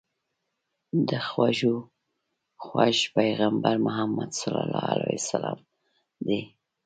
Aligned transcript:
د 1.09 1.09
خوږو 1.27 1.75
خوږ 2.63 2.97
پيغمبر 3.15 3.75
محمد 3.85 4.31
دي. 6.25 6.41